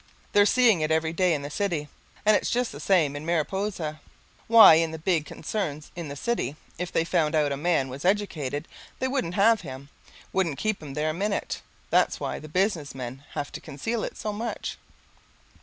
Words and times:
They're 0.31 0.47
seeing 0.47 0.81
it 0.81 0.89
every 0.89 1.13
day 1.13 1.31
in 1.35 1.43
the 1.43 1.51
city, 1.51 1.87
and 2.25 2.35
it's 2.35 2.49
just 2.49 2.71
the 2.71 2.79
same 2.79 3.15
in 3.15 3.23
Mariposa. 3.23 4.01
Why, 4.47 4.73
in 4.73 4.89
the 4.89 4.97
big 4.97 5.27
concerns 5.27 5.91
in 5.95 6.07
the 6.07 6.15
city, 6.15 6.55
if 6.79 6.91
they 6.91 7.03
found 7.05 7.35
out 7.35 7.51
a 7.51 7.55
man 7.55 7.87
was 7.87 8.03
educated, 8.03 8.67
they 8.97 9.07
wouldn't 9.07 9.35
have 9.35 9.61
him, 9.61 9.89
wouldn't 10.33 10.57
keep 10.57 10.81
him 10.81 10.95
there 10.95 11.11
a 11.11 11.13
minute. 11.13 11.61
That's 11.91 12.19
why 12.19 12.39
the 12.39 12.49
business 12.49 12.95
men 12.95 13.25
have 13.35 13.51
to 13.51 13.61
conceal 13.61 14.03
it 14.03 14.17
so 14.17 14.33
much. 14.33 14.79